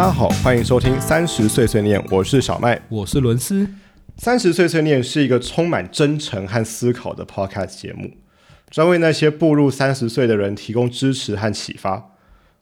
[0.00, 2.80] 大家好，欢迎收听三十岁碎念，我是小麦。
[2.88, 3.68] 我是伦斯。
[4.16, 8.10] 三十岁碎念是一个充满真诚和思考的 podcast 节目，
[8.70, 12.16] 专为那些步入三十岁的人提供支持和启发。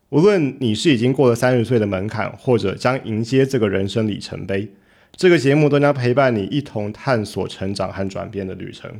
[0.09, 4.73] 无论你是已经过了三十岁的门槛，或者将迎接这个人生里程碑，
[5.15, 8.91] 这个节目都将陪伴你一同探索成长和转变的旅程。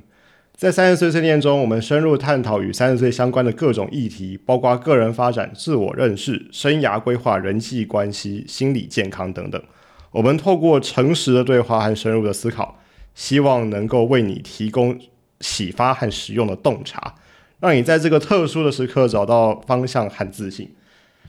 [0.59, 9.63] 在三十岁碎念中，我们深入探讨与三十岁相关的各种议题，包括个人发展、自我认识、生涯规划、人际关系、心理健康等等。
[10.11, 12.77] 我们透过诚实的对话和深入的思考，
[13.15, 14.99] 希望能够为你提供
[15.39, 17.15] 启发和实用的洞察，
[17.61, 20.69] 让你在这个特殊的时刻找到方向和自信。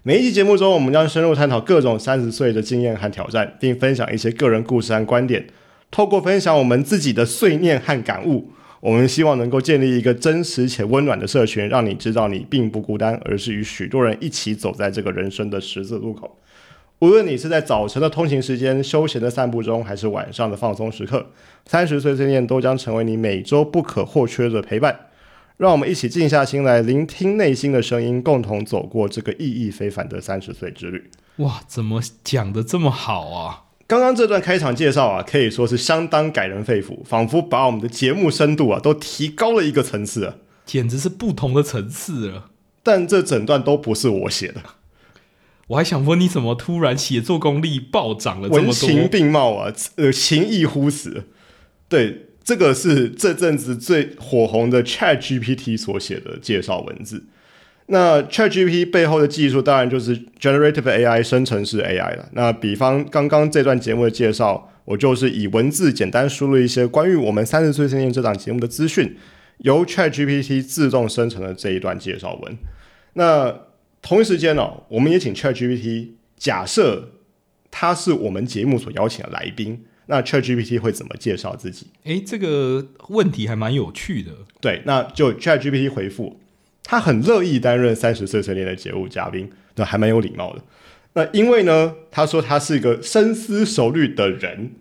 [0.03, 5.47] 每一期节目中，我们将深入探讨各种三十岁的经验和挑战，并分享一些个人故事和观点。
[5.93, 8.51] 透过分享我们自己的碎念和感悟。
[8.81, 16.39] 我们希望能够建立一个真实且温暖的社群，让你知道你并不孤单，而是与许多人一起走在这个人生的十字路口。
[17.01, 21.27] 无论你是在早晨的通勤时间、休闲的散步中，还是晚上的放松时刻，
[21.67, 24.99] 三十岁碎念都将成为你每周不可或缺的陪伴。
[25.59, 31.11] 让我们一起静下心来，聆听内心的声音，共同走过这个意义非凡的三十岁之旅。
[31.37, 33.65] 哇，怎么讲的这么好啊？
[33.91, 42.51] 刚刚这段开场介绍啊，可以说是相当感人肺腑，仿佛把我们的节目深度啊都提高了一个层次啊，简直是不同的层次了。
[42.85, 44.63] 但这整段都不是我写的，
[45.67, 48.67] 我还想问你怎么突然写作功力暴涨了这么多？
[48.67, 51.25] 文情并茂啊，呃，情意乎死。
[51.89, 57.25] 对，这个是这阵子最火红的 Chat GPT 所写的介绍文字。
[57.93, 62.29] 那 ChatGPT 背后的技术当然就是 Generative AI 生成式 AI 了。
[62.35, 69.17] 那比方刚刚这段节目的介绍，我就是以文字简单输入一些关于我们三十岁青年这档节目的资讯，
[69.59, 72.57] 由 ChatGPT 自动生成了这一段介绍文。
[73.15, 73.63] 那
[74.01, 77.11] 同一时间呢，我们也请 ChatGPT 假设
[77.73, 81.89] 他是我们节目所邀请的来宾，那 ChatGPT 会怎么介绍自己？
[82.05, 84.31] 诶，这个问题还蛮有趣的。
[84.61, 86.39] 对，那就 ChatGPT 回复。
[86.91, 90.61] 他很乐意担任三十岁成年的节目嘉宾，那还蛮有礼貌的。
[91.13, 94.73] 那因为呢，他说他是一个深思熟虑的人，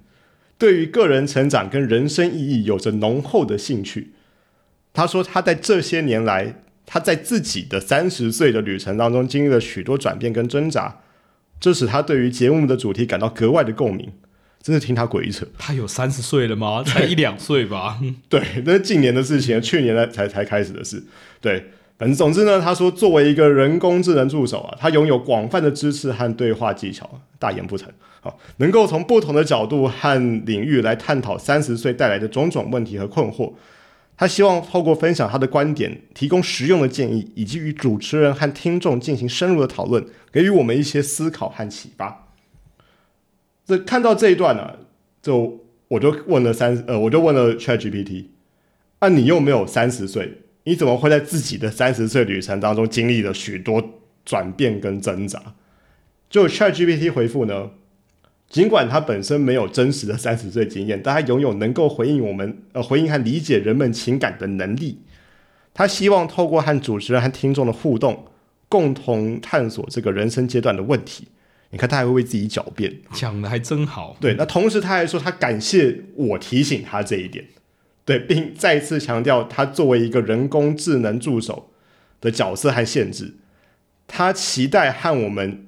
[0.58, 4.14] 对于个人成长跟人生意义有着浓厚的兴趣。
[4.92, 6.56] 他说他在这些年来，
[6.88, 11.02] 他在自己的三十岁的旅程当中经历了许多转变跟挣扎，
[11.60, 14.12] 这使他对于节目的主题感到格外的共鸣。
[14.64, 16.82] 真是听他鬼扯，他有三十岁了吗？
[16.90, 18.00] 才一两岁吧？
[18.28, 21.04] 对，那是近年的事情，去年才才开始的事。
[21.40, 21.70] 对。
[22.00, 27.84] 反正总之呢，他说作为一个人工智能助手啊，他拥有广泛的知识和对话技巧，大言不惭。
[28.22, 33.52] 好，能够从不同的角度和领域来探讨三十岁带来的种种问题和困惑。
[34.16, 42.30] 他希望透过分享他的观点，提供实用的建议，以及与主持人和听众进行深入的讨论，给予我们一些思考和启发。
[43.66, 44.72] 这看到这一段呢，
[45.22, 48.28] 就我就问了三呃，我就问了 ChatGPT，
[49.00, 50.44] 啊，你又没有三十岁？
[50.70, 53.84] 你怎么会在自己的三十岁旅程当中经历了许多
[54.24, 55.42] 转变跟挣扎？
[56.30, 57.72] 就 ChatGPT 回复呢？
[58.48, 65.02] 尽管他本身没有真实的三十岁经验，但他拥有能够回应我们呃回应和理解人们情感的能力。
[65.74, 68.28] 他希望透过和主持人和听众的互动，
[68.68, 71.28] 共同探索这个人生阶段的问题。
[71.72, 74.16] 你看，他还会为自己狡辩，讲的还真好。
[74.22, 77.44] 对，那同时他还说他感谢我提醒他这一点。
[78.10, 81.70] 对，并再次强调，他作为一个人工智能助手
[82.20, 83.36] 的角色和限制，
[84.08, 85.68] 他期待和我们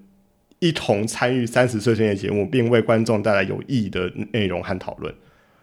[0.58, 5.14] 一同参与三十岁生的节目，并为观众带来有意义的内容和讨论。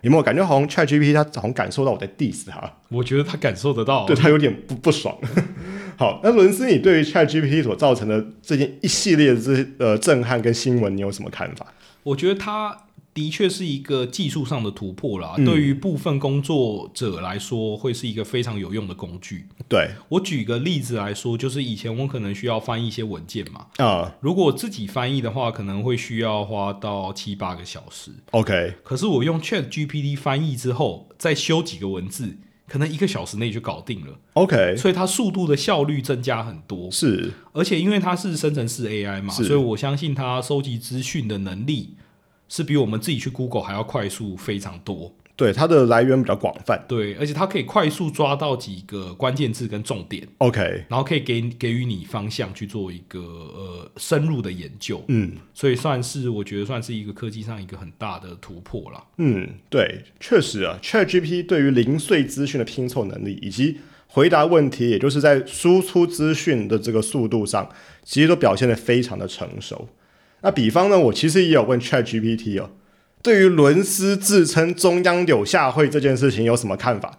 [0.03, 2.73] 有没有感觉好像 ChatGPT 他好像感受到我在 diss 他？
[2.91, 5.19] 我觉得他感受得到，对他有点不不爽。
[5.99, 11.67] 好，那伦斯，你对于 ChatGPT 所造成的这件一系列的这呃震撼跟新闻，你有什么看法？
[12.05, 12.85] 我觉得他。
[13.19, 19.49] 的确是一个技术上的突破啦，对于部分工作者来说，会是一个非常有用的工具。
[19.69, 28.13] 对我举个例子来说，就是以前我可能需要翻译一些文件嘛，啊，如果自己翻译的话，可能会需要花到七八个小时。
[28.31, 32.37] OK，可是我用 Chat GPT 翻译之后，再修几个文字，
[32.69, 34.17] 可能一个小时内就搞定了。
[34.35, 36.89] OK，所以它速度的效率增加很多。
[36.93, 41.97] 是，而且因为它是生成式 AI 嘛，所以我相信它收集资讯的能力。
[42.49, 63.79] 是比我们自己去 Google 还要快速非常多，对它的来源比较广泛，对，而且它可以快速抓到几个关键字跟重点，OK，然后可以给给予你方向去做一个呃深入的研究，嗯，所以算是我觉得算是一个科技上一个很大的突破了，嗯，对，确实啊，ChatGPT 对于零碎资讯的拼凑能力以及
[64.09, 67.71] 回答问题，也就是在输出资讯的这个速度上，
[68.03, 69.87] 其实都表现得非常的成熟。
[70.43, 72.71] 那比方呢，我其实也有问 Chat GPT 哦，
[73.23, 77.19] 对于伦斯自称中央柳下惠这件事情有什么看法？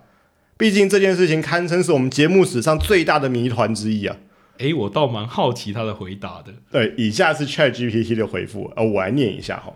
[0.57, 4.17] 毕竟这件事情堪称是我们节目史上最大的谜团之一啊。
[4.57, 6.53] 诶，我倒蛮好奇他的回答的。
[6.69, 9.73] 对，以下是 Chat GPT 的回复，呃，我来念一下哈。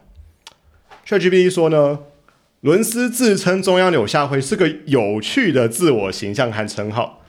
[1.07, 1.99] Chat GPT 说呢，
[2.59, 7.21] 伦斯自称中央柳下惠是个有趣的自我形象和称号。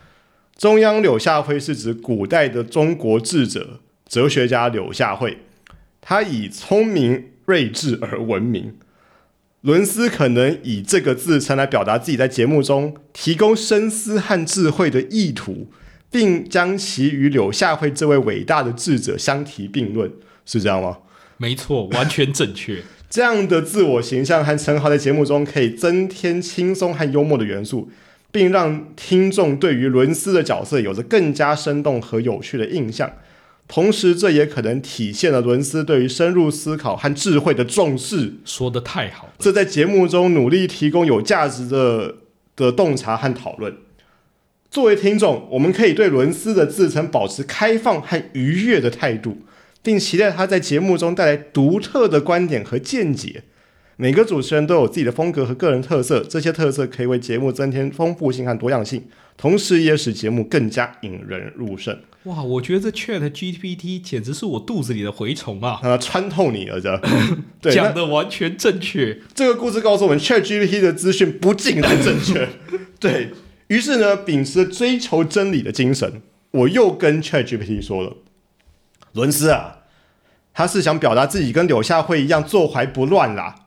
[0.56, 5.38] 中央柳下惠是指古代的中国智者、哲学家柳下惠，
[6.06, 8.76] 他以聪明睿智而闻名。
[9.62, 15.68] 伦斯可能以这个自称来表达自己在节目中提供深思和智慧的意图，
[16.10, 20.12] 并将其与柳下惠这位伟大的智者相提并论，
[20.44, 20.98] 是这样吗？
[21.38, 22.82] 没错，完全正确。
[23.08, 27.90] 这样的自我形象和称号在节目中可以增添轻松和幽默的元素，
[28.30, 33.10] 并让听众对于伦斯的角色有着更加生动和有趣的印象。
[33.66, 38.34] 同时，这也可能体现了伦斯对于深入思考和智慧的重视。
[38.44, 42.16] 说的太好了，这在节目中努力提供有价值的
[42.54, 43.74] 的洞察和讨论。
[44.70, 49.38] 作为听众，我们可以对伦斯的自称保持开放和愉悦的态度，
[49.82, 53.44] 并期待他在节目中带来独特的观点和见解。
[53.96, 59.04] 每个主持人都有自己的风格和个人特色，这些特色可以为节目增添丰富性和多样性，
[59.36, 61.98] 同时也使节目更加引人入胜。
[62.24, 65.78] 哇，我觉得这 Chat GPT 简直是我肚子里的蛔虫啊！
[65.82, 66.98] 它，穿透你了，这
[67.60, 69.20] 对讲的完全正确。
[69.34, 72.48] 这个故事告诉我们，Chat GPT 的资讯不尽然正确。
[72.98, 73.32] 对
[73.66, 76.22] 于是呢，秉持追求真理的精神，
[76.52, 78.16] 我又跟 Chat GPT 说了，
[79.12, 79.80] 伦斯啊，
[80.54, 83.66] 他是想表达自己跟柳下惠一样坐怀不乱啦。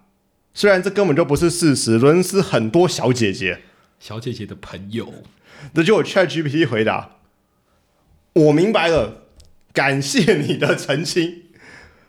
[0.55, 3.59] 虽然这根本就不是事实，伦斯很多小姐姐，
[3.99, 5.13] 小姐姐的朋友，
[5.73, 7.17] 那就我 Chat GPT 回答。
[8.33, 9.27] 我明白了，
[9.73, 11.43] 感谢你的澄清。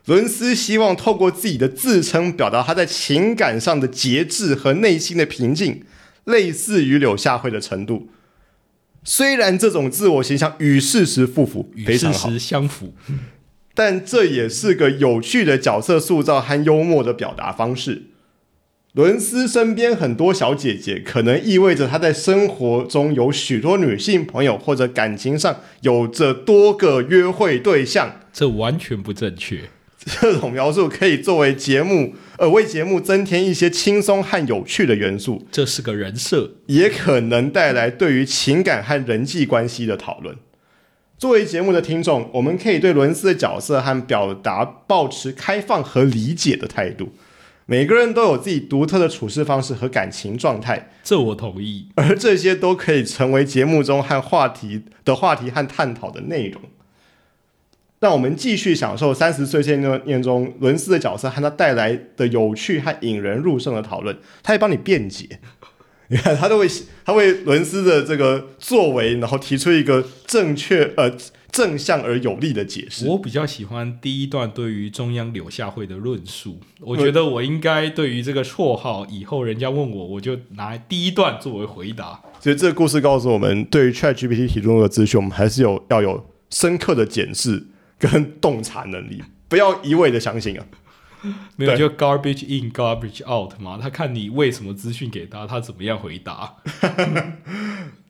[0.06, 5.84] 伦斯希望透过自己的自称，表达他在情感上的节制和内心的平静，
[6.24, 8.08] 类似于柳下惠的程度。
[9.04, 12.94] 虽然这种自我形象与事实不符，与事实相符。
[13.74, 18.04] 但这也是个有趣的角色塑造和幽默的表达方式。
[18.98, 28.16] 伦斯身边很多小姐姐，可能意味着他在生活中有许多女性朋友，或者感情上有着多个约会对象。
[28.32, 29.60] 这完全不正确。
[30.04, 35.46] 这种描述可以作为节目，呃，为节目增添一些轻松和有趣的元素。
[35.52, 40.34] 这是个人设，也可能带来对于情感和人际关系的讨论。
[41.16, 47.12] 作为节目的听众，我们可以对伦斯的角色和表达保持开放和理解的态度。
[47.70, 51.88] 每个人都有自己独特的处事方式和感情状态，这我同意。
[51.96, 56.62] 而这些都可以成为节目中和话题的话题和探讨的内容。
[58.00, 64.16] 让我们继续享受三十岁线念中伦斯的角色和他带来的有趣和引人入胜的讨论。
[64.42, 65.38] 他会帮你辩解，
[66.06, 66.66] 你 看他都会
[67.04, 71.12] 他为伦斯的这个作为，然后提出一个正确呃。
[71.50, 73.06] 正向而有力的解释。
[73.06, 76.60] 我比较喜欢第一段对于中央柳下惠的论述。
[76.80, 82.20] 我觉得我应该对于这个绰号，以后人家问我，我就拿第一段作为回答。
[82.40, 87.66] 所以这个故事告诉我们，对于 ChatGPT 提供的资讯，我们还是有要有深刻的检视
[87.98, 90.64] 跟洞察能力，不要一味的相信啊。
[91.56, 96.58] 没有就 garbage in garbage out 嘛，他看你为什么资讯给他，他怎么样回答。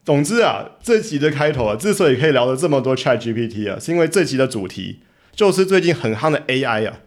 [0.08, 5.00] 总之啊，这集的开头啊，之所以可以聊了这么多 Chat GPT 啊，是因为这集的主题
[5.32, 7.00] 就是最近很夯的 AI 啊。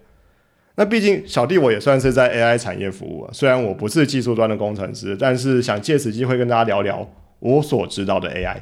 [0.76, 8.58] 那毕竟小弟我也算是在 AI 产业服务啊，虽然我不是技术端的工程师，但是想借此机会跟大家聊聊我所知道的 AI。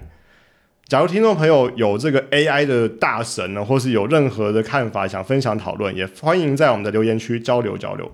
[0.87, 8.09] 假如听众朋友有这个 AI 的大神呢，或是有任何的看法想分享讨论，也欢迎在我们的留言区交流交流。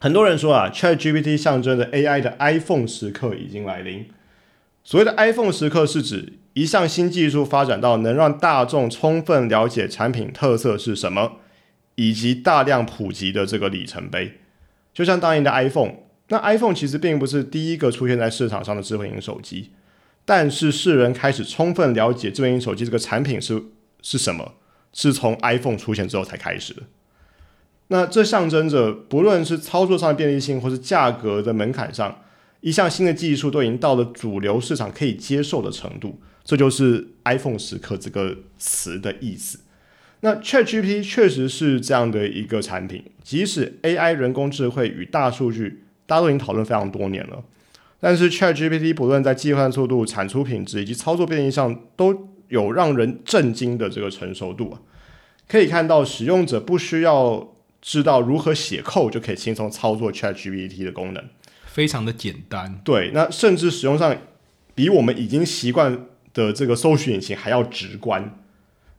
[0.00, 4.04] 很多人说啊，Chat GPT 象征着 AI 的 iPhone 时刻已经来临。
[4.88, 11.32] 所谓的 iPhone 时刻是指一项新技术发展到能让大众充分了解产品特色是什么，
[11.96, 14.38] 以及大量普及的这个里程碑。
[14.94, 15.92] 就像当年的 iPhone，
[16.28, 19.72] 那 iPhone 其实并不是第一个出现在市场上的智慧型手机，
[20.24, 23.62] 但是世人开始充分了解智慧型手机这个产品是
[24.00, 24.54] 是什么，
[24.94, 26.84] 是从 iPhone 出现之后才开始的。
[27.88, 32.22] 那这象征着不论是操作上的便利性，或是价格的门槛上。
[32.60, 39.60] 一项新的技术都已经到了主流市场可以接受的程度，这就是 iPhone 时刻这个词的意思。
[40.20, 47.44] 那 ChatGPT 确实是这样的一个产品，即使 AI 人工智慧与大数据，大家都已经讨论非常多年了，
[48.00, 54.80] 但是 ChatGPT 不论在计算速度、产出品质以及操作便利上，都有让人震惊的这个成熟度啊。
[55.46, 61.24] 可以看到使用者不需要知道如何写 code 就可以轻松操作 ChatGPT 的功能。
[61.68, 62.80] 非常的简单。
[62.82, 64.16] 对，那甚至使用上
[64.74, 68.36] 比我们已经习惯的这个搜寻引擎还要直观。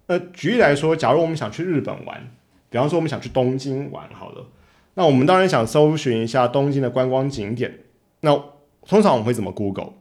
[0.08, 2.32] 那举例来说，假如我们想去日本玩，
[2.70, 4.48] 比方说我们想去东京玩，好了，
[4.94, 7.80] 那我们当然想搜寻一下东京的观光景点。
[8.22, 8.32] 那
[8.88, 9.94] 通常我们会怎么 Google？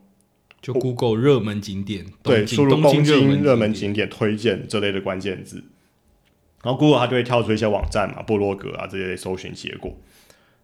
[0.61, 5.63] 就 Google 热门景点，对，输入东东京京热门门景点推荐这类的关键字，
[6.65, 9.97] 然后 Google 它就会跳出一些网站嘛、部落格啊这些搜寻结果。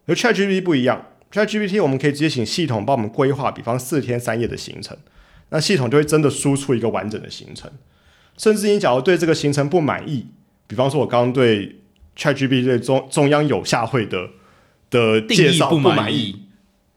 [0.07, 4.97] 而 ChatGPT 不一样，ChatGPT 我们可以直接请系统帮我们规划，比方四天三夜的行程，
[5.49, 7.69] 那系统就会真的输出一个完整的行程。
[8.39, 10.29] 甚至你假如对这个行程不满意，
[10.69, 11.81] 比方说我刚刚对
[12.17, 14.31] ChatGPT 对中中央有下会的
[14.91, 16.43] 的介绍不满满意，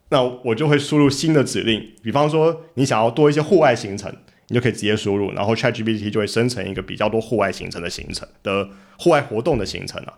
[0.09, 4.15] 那我就会输入新的指令，比方说你想要多一些户外行程，
[4.47, 10.13] 你就可以直接输入，然后 ChatGPT 就会生成一个比较多户外行程的行程的户外活动的行程啊。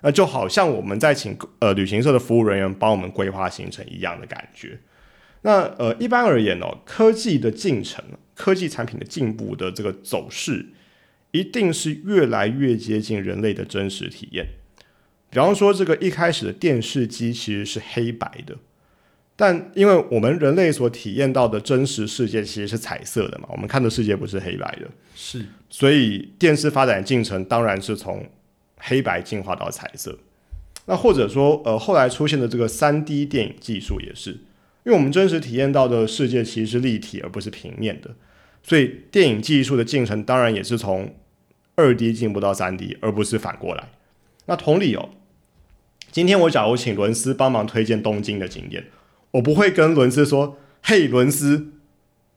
[0.00, 4.78] 那就好像我们在请呃旅行社的服务人员帮我们规划行程一样的感觉。
[5.42, 10.66] 那呃，一般而言哦，科技的进程、科技产品的进步的这个走势，
[11.30, 14.46] 一定是越来越接近人类的真实体验。
[15.30, 18.56] 比方说，这个一开始的电视机其实是黑白的，
[19.36, 28.26] 但因为我们人类所体验到的真实世界其实是彩色的嘛，我们看的世界不是黑白的，是所以电视发展进程当然是从
[28.78, 30.18] 黑白进化到彩色。
[30.86, 38.14] 那或者说，呃，后来出现的这个三 D 电影技术也是，因为我们真实体验到的世界其实是立体而不是平面的，
[38.62, 41.14] 所以电影技术的进程当然也是从
[41.76, 43.90] 二 D 进步到三 D，而不是反过来。
[44.46, 45.10] 那同理哦，
[46.10, 48.86] 今天我假如请伦斯帮忙推荐东京的景点，
[49.32, 51.72] 我不会跟伦斯说：“嘿，伦斯，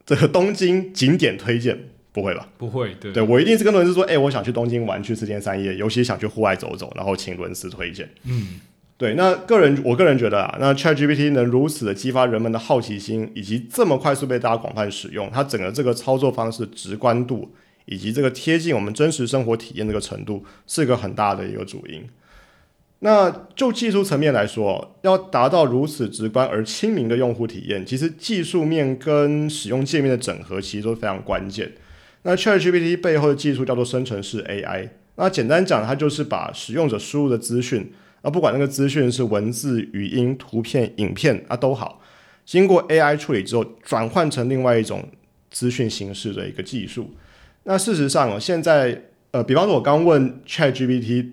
[0.05, 2.47] 这个东京景点推荐。”不会吧？
[2.57, 8.59] 不会，对对我一定是跟伦斯说：“哎、我想去东京玩，去四天三夜，尤其想去户外走走，然后请伦斯推荐。”嗯，
[8.97, 17.53] 对，那个人，我个人觉得啊，那 ChatGPT 能如此的激发人们的好奇心，以及这么快速被大家广泛使用，它整个这个操作方式直观度，
[17.85, 22.03] 以及这个贴近我们真实生活体验这个程度，是一个很大的一个主因。
[22.99, 31.71] 那就技术层面来说，要达到如此直观而亲民的用户体验，其实技术面跟使用界面的整合其实都非常关键。
[32.23, 37.91] 那 ChatGPT 背后的技术叫做生成式 AI，那简单讲，它就是把使用者输入的资讯。
[38.21, 41.99] 啊，不管那个资讯是文字、语音、图片、影片啊都好，
[42.45, 45.09] 经过 AI 处理之后，转换成另外一种
[45.49, 47.09] 资讯形式的一个技术。
[47.63, 51.31] 那事实上哦，现在呃，比方说我刚问 ChatGPT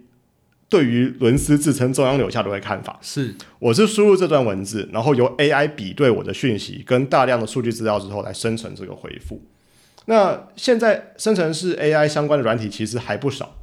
[0.70, 9.38] 对于伦斯自称中央柳下的看法，是我是输入这段文字，然后由 AI 比对我的讯息跟大量的数据资料之后来生成这个回复。
[10.10, 13.56] 那现在生成式 AI 相关的软体其实还不少。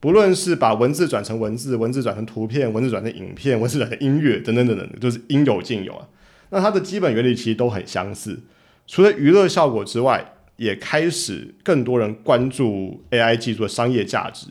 [0.00, 6.08] 不论是把文字转成文字，文字转成图片，文字转成影片，文字转成音乐，等等等等，就是应有尽有啊。
[6.48, 8.40] 那它的基本原理其实都很相似，
[8.86, 14.48] 除了娱乐效果之外，也开始更多人关注 AI 技术的商业价值，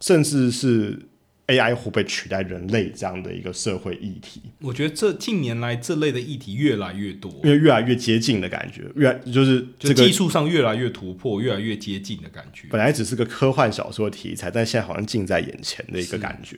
[0.00, 1.00] 甚至是
[1.46, 4.40] AI 会被取代人类这样的一个社会议题。
[4.60, 12.68] 我觉得这近年来这类的议题越来越多，因为越来越接近的感觉，越来就是这个技术上越来越突破，越来越接近的感觉。
[12.70, 16.56] 本来只是个科幻小说题材，但现在好像近在眼前的一个感觉。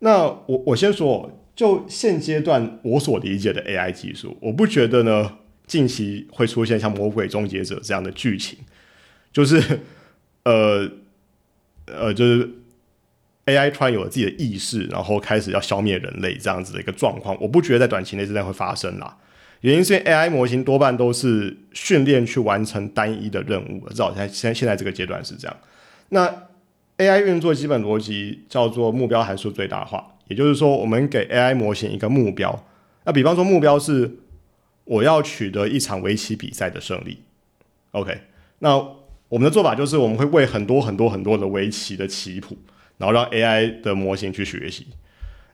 [0.00, 8.58] 那我我先说，就现阶段我所理解的 AI 技术，我不觉得呢近期会出现像《魔鬼终结者》这样的剧情，
[9.32, 9.80] 就是
[10.44, 10.90] 呃
[11.86, 12.50] 呃，就是
[13.48, 19.16] AI 突然有了自己的意识，然后开始要消灭人类这样子的一个状况，我不觉得在短期内之内会发生啦。
[19.62, 25.56] 原因是因为 AI 模型多半都是训练去完成单一的任务，至少在现在现在这个阶段是这样。
[26.10, 26.48] 那
[26.98, 32.66] AI 运作基本逻辑叫做目标函数最大化，也就是说，我们给 AI 模型一个目标。
[33.04, 34.18] 那比方说，目标是
[34.84, 37.22] 我要取得一场围棋比赛的胜利。
[37.92, 38.20] OK，
[38.58, 38.76] 那
[39.28, 42.56] 我们的做法就是，我们会喂很多很多很多的围棋的棋谱，
[42.98, 44.86] 然后让 AI 的模型去学习。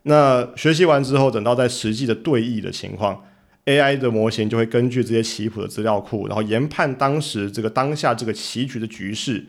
[0.03, 3.25] 那学习完之后，等到在实际的对弈的情况
[3.65, 9.47] ，AI 的模型就会根据这些棋谱的资料库，然后研判当时这个当下这个棋局的局势，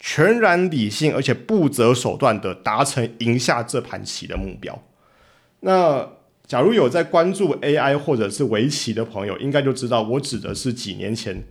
[0.00, 4.82] 全然理性而且不择手段的达成赢下这盘棋的目标。
[5.60, 6.08] 那
[6.46, 11.44] 假如有在关注 AI 或者是围棋的朋友，应该就知道我指的是几年前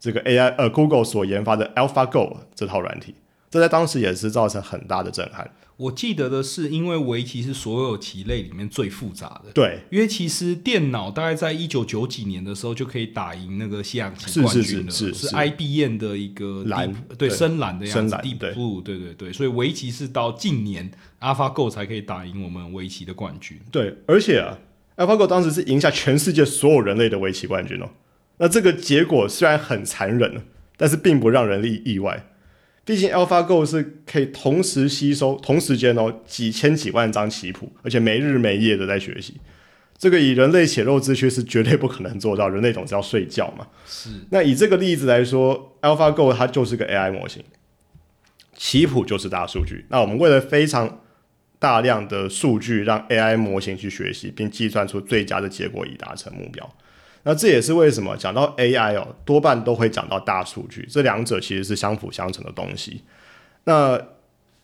[0.00, 3.14] 这个 AI 呃 Google 所研发的 AlphaGo 这套软体。
[3.50, 5.50] 这在当时也是造成很大的震撼。
[5.76, 9.50] 我记得的是，因为围棋是所有棋类里面最复杂的。
[9.54, 23.58] 对，因为其实电脑大概在一九九几年的时候就可以打赢那个西洋棋是是冠军了，是是是 IBM 的一个蓝对对深蓝的样子，Deep Blue，对对对，所以围棋是到近年 AlphaGo 才可以打赢我们围棋的冠军。
[23.72, 24.58] 对，而且啊
[24.98, 27.88] ，AlphaGo 当时是赢下全世界所有人类的围棋冠军哦。
[28.36, 30.42] 那这个结果虽然很残忍，
[30.76, 32.26] 但是并不让人意意外。
[32.90, 39.40] 毕竟 AlphaGo 是可以同时吸收同时间哦几千几万张棋谱，而且没日没夜的在学习。
[39.96, 43.64] 这个以人类血肉之躯是绝对不可能做到，人类总是要睡觉嘛。
[43.86, 47.44] 是，那以这个例子来说，AlphaGo 它就是个 AI 模型，
[48.56, 49.86] 棋谱就是大数据。
[49.88, 51.02] 那我们为了非常
[51.60, 56.68] 大量的数据，让 AI 模型去学习，并计算出最佳的结果，以达成目标。
[57.22, 63.02] 那这也是为什么讲到 AI 哦，多半都会讲到大数据，这两者其实是相辅相成的东西。
[63.64, 64.00] 那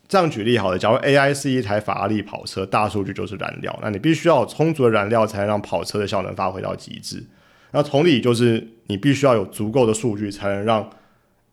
[0.07, 7.23] 这样举例好了，假如 AI 是一台法拉利跑车，大数据就是燃料，那你必须要有充足的燃料，才能让跑车的效能发挥到极致。
[7.71, 10.89] 那同理，就是你必须要有足够的数据，才能让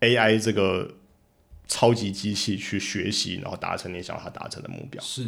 [0.00, 0.88] AI 这个
[1.66, 5.02] 超级机器去学习，然后达成你想要它达成的目标。
[5.02, 5.26] 是，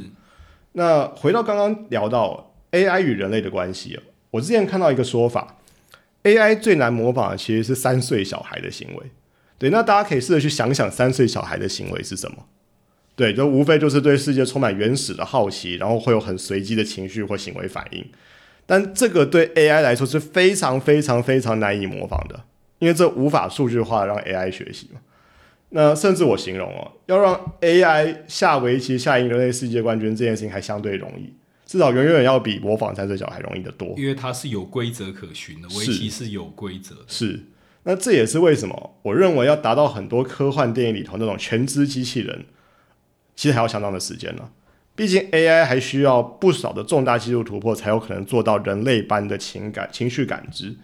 [0.73, 3.99] 那回到刚刚聊到 AI 与人类的关系，
[4.31, 5.57] 我之前看到一个说法
[6.27, 9.07] ，AI 最难模仿的其实是三岁小孩的行为。
[9.59, 12.47] 对，那大家可以试着去想想三岁小孩的行为是什么？
[13.15, 18.05] 对，就无非就是对世界充满原始的好奇，然后会有很随机的情绪或行为反应。
[18.67, 22.45] 但这个对 AI 来说是非常非常非常难以模仿的，
[22.81, 25.01] 因为这无法数据化让 AI 学习嘛。
[25.71, 31.33] 那甚至我形容哦，要让 AI 下围棋下赢人类世界冠军这件事情还相对容易，
[31.77, 33.95] 至少远远要比模仿三岁小孩容易得多。
[33.99, 37.03] 因为它是有规则可循的，围是棋是有规则的。
[37.07, 37.45] 是，
[37.83, 42.47] 那这也是为什么我认为要达到很多科幻电影里头那种全知机器人，
[43.35, 44.49] 其实还要相当的时间呢。
[44.95, 50.75] 毕竟 AI 还需要不少的重大技术突破，才有可能做到人类般的情感、情绪感知。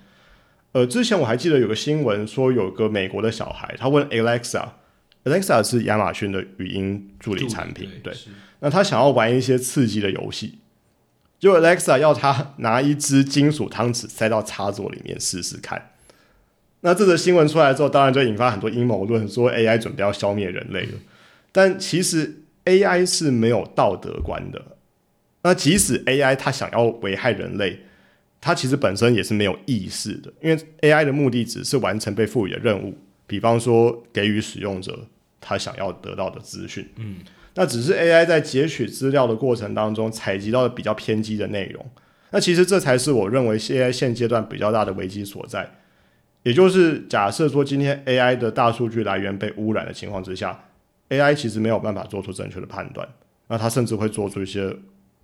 [0.73, 8.29] 呃，之前我还记得有个新闻说，有个美国的小孩，他问 Alexa，Alexa 是亚马逊的语音助理产品，对，是
[8.61, 10.59] 那他想要玩一些刺激的游戏，
[11.43, 15.91] 就 Alexa 要他拿一只金属汤匙塞到插座里面试试看。
[16.83, 20.93] 那这则新闻出来之后，当然就引发很多阴谋论，说 AI 准备要消灭人类了。
[21.51, 24.77] 但其实 AI 是没有道德观的。
[25.43, 27.81] 那即使 AI 它想要危害人类，
[28.41, 35.09] 它其实本身也是没有意识的，因为 AI 的目的只是完成被赋予的任务，比方说给予使用者
[35.41, 36.89] 他想要得到的资讯。
[36.95, 37.17] 嗯，
[37.55, 41.85] 那只是 AI 在截取资料的过程当中采集到的比较偏激的内容。
[42.31, 45.79] 那其实这才是我认为 AI 现阶段比较大的危机所在。
[46.45, 50.65] 也就是假设说，今天 AI 的大数据来源被污染的情况之下
[51.11, 53.09] ，AI 其实没有办法做出正确的判断，
[53.49, 54.77] 那它甚至会做出一些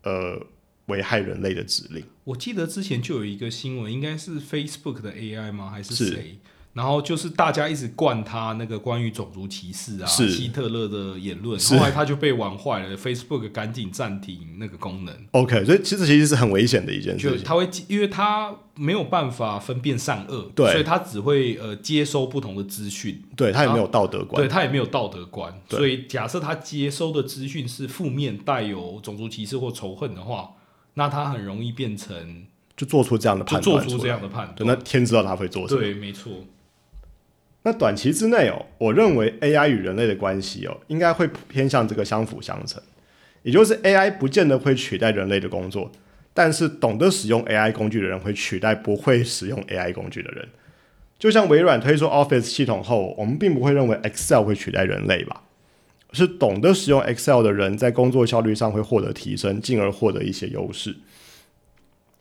[0.05, 0.41] 呃
[0.87, 2.05] 危害人类的指令。
[2.25, 5.71] 我记得之前就有一个新闻，应该是 Facebook 的 AI 吗？
[5.71, 6.39] 还是是谁？
[6.75, 11.77] 然后就是大家一直灌他那个关于种族歧视啊、希特勒的言论，是。
[11.77, 17.39] 后来他就被玩坏了，Facebook 赶紧暂停那个功能，OK，所以其实其实是很危险的一件事情。
[17.39, 20.71] 就他会因为他没有办法分辨善恶，对。
[20.71, 24.41] 所以他只会呃接收不同的资讯，对他也没有道德观。
[24.41, 24.49] 对。
[24.49, 30.51] 他也没有道德观，所以假设他接收的资讯是负面、带有种族歧视或仇恨的话，
[30.95, 34.77] 那他很容易变成就做出这样的判断出来，出这样的判断，那。
[34.85, 35.81] 天知道他会做什么。
[35.81, 36.33] 对，没错，
[37.69, 42.83] 那短期之内哦，我认为 AI 与人类的关系哦，应该会偏向这个相辅相成，
[43.43, 45.93] 也就是 AI 不见得会取代人类的工作，
[46.33, 50.49] 但是懂得使用 AI 工具的人会取代不会使用 AI 工具的人。
[51.19, 55.43] 就像微软推出 Office 系统后，我们并不会认为 Excel 会取代人类吧？
[56.15, 60.97] 是懂得使用 Excel 的人在工作效率上会获得提升，进而获得一些优势。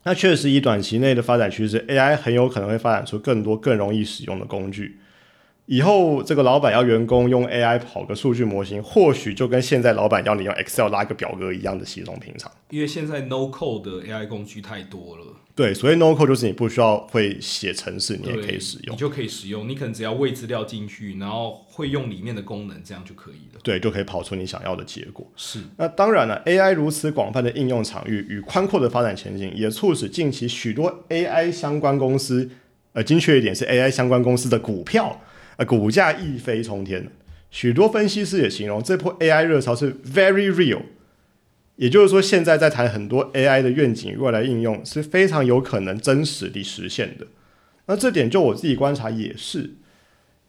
[0.03, 4.97] 那确实，以短期内的发展趋势，AI 很有可能会发展出更多更容易使用的工具。
[5.67, 12.49] 以后这个老板要员工用 AI 跑个数据模型，或许就跟现在老板要你用 Excel 拉个表格一样的稀松平常。
[12.69, 18.97] 因为现在 No Code 的 AI 工具太多了，对，所以 No Code 就是你不需要会写程式，你也可以使用你。
[18.97, 19.67] 就可以使用。
[19.67, 23.59] 你可能只要喂资料进去，然后会用里面的功能，这样就可以了。
[23.61, 25.29] 对，就可以跑出你想要的结果。
[25.35, 32.49] 是，那当然了，AI 如此广泛的应用场域与宽阔的发展前景，也促使近期许多 AI 相关公司，
[32.93, 35.19] 呃，精确一点是 AI 相关公司的股票，
[35.57, 37.07] 呃，股价一飞冲天。
[37.49, 40.81] 许多分析师也形容这波 AI 热潮是 very real，
[41.77, 47.27] 也就是说，现在在谈很多 AI 的愿景未来应用是非常有可能真实地实现的。
[47.87, 49.75] 那这点就我自己观察也是，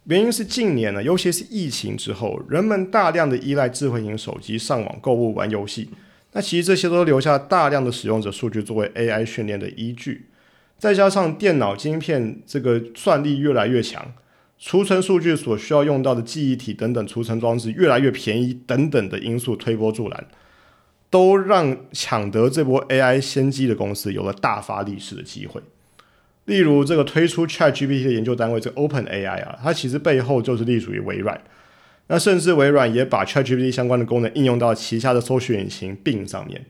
[0.04, 5.90] 原因是近年呢，尤其是疫情之后，人们大量的依赖智慧型手机上网购物、玩游戏。
[6.32, 10.26] 那其实这些都留下大量的使用者数据作为 AI 训练的依据。
[10.76, 14.12] 再加上电脑晶片这个算力越来越强，
[14.58, 20.26] 储存数据所需要用到的记忆体等等储存装置越来越便宜等等的因素推波助澜，
[21.08, 25.60] 都让抢得这波 AI 先机的公司有了大发利市的机会。
[26.46, 31.40] 例如，这个推出 ChatGPT 的研究单位，这个 OpenAI 啊，它其实背后就是隶属于微软。
[32.08, 36.64] 那甚至微软也把 ChatGPT 相关的功能应用到旗下的搜索引擎 Bing 上面。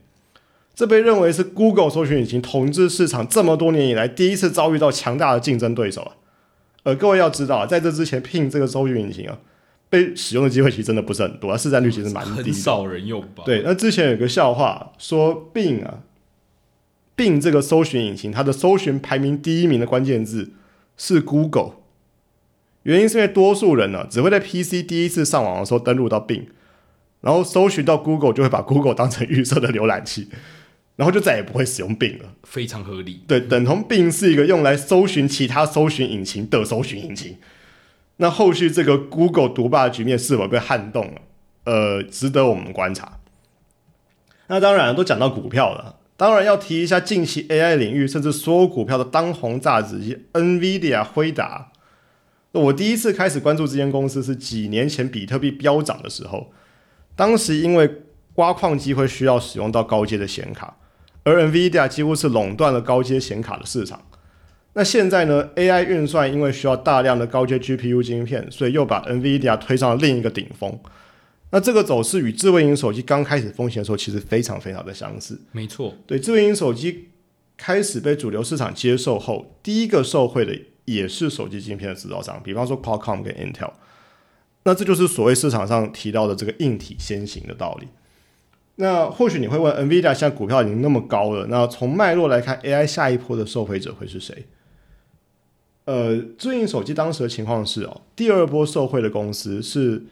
[0.75, 6.13] 这被认为是 Google 搜索引擎统治市场这么多年以来第一次遭遇到强大的竞争对手啊。
[6.85, 9.39] 而各位要知道啊，在这之前，Bing 这个搜索引擎啊，
[9.91, 13.43] 被使用的机会其实真的不是很多，市占率其实蛮低，很少人用吧？
[13.45, 13.63] 对。
[13.65, 16.03] 那之前有个笑话说，Bing 啊。
[17.17, 20.53] ，Bing 这个搜寻引擎，它的搜寻排名第一名的关键字
[20.97, 21.73] 是 Google，
[22.85, 26.45] 原因是因为多数人呢只会在 PC 第一次上网的时候登录到 Bing，
[27.21, 30.29] 然后搜寻到 Google 就会把 Google 当成预设的浏览器，
[30.99, 32.35] 然后就再也不会使用 Bing 了。
[32.43, 33.23] 非常合理。
[33.29, 37.37] 对，等同 Bing 是一个用来搜寻其他搜寻引擎的搜寻引擎。
[38.17, 41.21] 那后续这个 Google 独霸的局面是否被撼动了？
[41.63, 43.21] 呃，值得我们观察。
[44.49, 46.01] 那当然都讲到股票了。
[46.17, 51.71] 当然要提一下近期 AI 领域甚至所有股票的当红炸子鸡 NVIDIA 辉达。
[52.51, 56.51] 我第一次开始关注这间公司是几年前比特币飙涨的时候，
[57.15, 58.03] 当时因为
[58.35, 60.77] 挖矿机会需要使用到高阶的显卡，
[61.25, 64.03] 而 NVIDIA 几乎是垄断了高阶显卡的市场。
[64.75, 70.79] 那现在呢，AI 运算因为需要大量的高阶 GPU 晶片，所以又把 NVIDIA 推上了另一个顶峰。
[71.51, 75.41] 那这个走势与智慧型手机刚开始风行的时候，其实非常非常的相似。
[75.53, 77.09] 没错，对，智慧型手机
[77.57, 83.73] 开始被主流市场接受后，第一个受惠的也是手机晶片的制造商，比方说 Qualcomm 跟 Intel。
[84.65, 87.89] 那这就是所谓市场上提到的这个硬体先行的道理。
[88.81, 94.47] 那或许你会问，NVIDIA 现在股票已经那么高了，那从脉络来看，AI 下一波的受惠者会是谁？
[95.85, 100.03] 呃，智慧型手机当时的情况是哦，第二波受惠的公司是。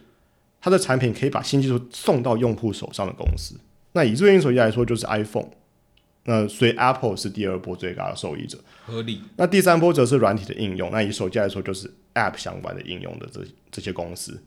[0.59, 3.55] 它的产品可以把新技术送到用户手上的公司，
[3.91, 5.45] 那以智能手机来说，就是 iPhone。
[6.23, 9.21] 那所以 Apple 是第二波最高的受益者，合理。
[9.37, 14.41] 那第三波则是软体的应用，那以手机来说，就是 App 相关的应用的这这些公司。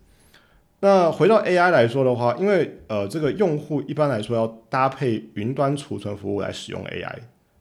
[0.81, 7.15] 那回到 AI 来说的话，因为呃，这个用户一般来说要搭配云端储存服务来使用 AI，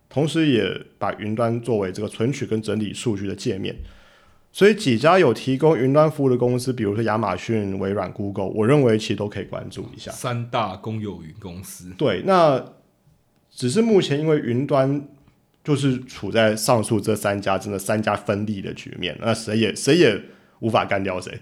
[0.10, 0.63] 同时也
[0.97, 3.75] 把云端作为这个存取跟整理数据的界面。
[4.51, 10.12] 所以几家有提供云端服务的公司，比如说亚马逊、微软、Google，我认为其实都可以关注一下。
[10.12, 11.91] 三大公有云公司。
[11.97, 12.73] 对，那
[13.51, 15.08] 只是目前因为云端
[15.63, 20.19] 就是处在上述这三家真的三家分立的局面，那谁也谁也
[20.62, 21.39] 无法干掉谁，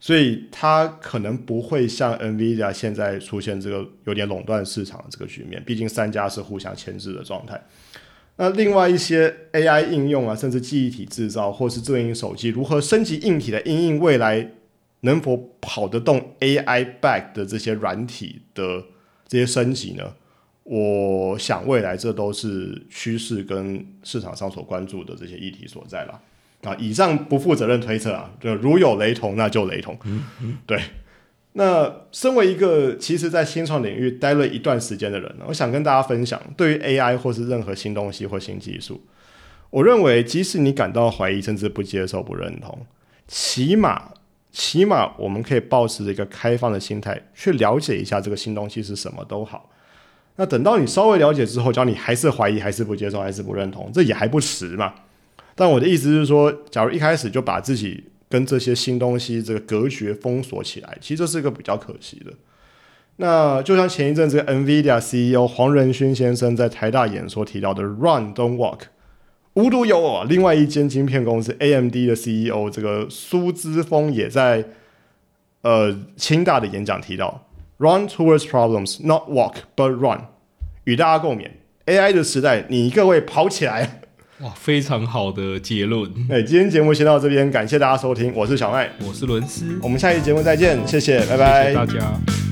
[0.00, 7.62] 所以它可能不会像 NVIDIA 现在出现这个有点垄断市场的这个局面，毕竟三家是互相牵制的状态。
[8.36, 14.52] 那另外一些 AI 应用啊，甚至记忆体制造，或是智能手机如何升级硬体的应用，未来
[15.00, 18.82] 能否跑得动 AI back 的这些软体的
[19.28, 20.14] 这些升级呢？
[20.64, 26.20] 我想未来这都是趋势跟市场上所关注的这些议题所在了。
[26.62, 29.96] 啊，以上不负责任推测啊，就如有雷同，那就雷同。
[30.04, 30.80] 嗯嗯，对。
[31.54, 39.02] 那身为一个其实，在新创领域待了一段时间的人，我想跟大家分享，对于 AI 或是任何新东西或新技术，
[39.70, 42.86] 我认为，即使你感到怀疑，甚至不接受、不认同，
[43.26, 44.12] 起码，
[44.52, 49.70] 起码我们可以保持一个开放的心态，去了解一下这个新东西是什么都好。
[50.36, 54.94] 那等到你稍微了解之后，只要你还是怀疑、还是不接受、还是不认同，这也还不迟嘛。
[55.54, 62.32] 但我的意思是说，假如一开始就把自己跟这些新东西这个隔绝封锁起来，其实这是一个比较可惜的。
[63.16, 68.78] 那就像前一阵子 NVIDIA CEO 黄仁勋先生在台大演说提到的 “Run, don't walk”，
[69.54, 74.64] 无独有偶，另外一间晶片公司 AMD 的 CEO 这个苏姿峰也在
[75.60, 80.22] 呃清大的演讲提到 “Run towards problems, not walk but run”，
[80.84, 81.50] 与大家共勉。
[81.86, 83.99] AI 的时代，你各位跑起来！
[84.42, 86.10] 哇，非常好的结论。
[86.30, 92.49] 哎，今天节目先到这边，感谢大家收听，我是小麦，我是伦斯，我们下期节目再见，谢谢，拜拜，谢谢大家。